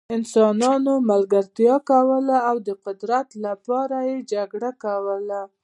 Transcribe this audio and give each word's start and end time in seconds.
انسانانو 0.17 0.93
ملګرتیا 1.11 1.75
کوله 1.89 2.37
او 2.49 2.55
د 2.67 2.69
قدرت 2.85 3.29
لپاره 3.45 3.97
یې 4.09 4.17
جګړه 4.33 4.71
کوله. 4.83 5.41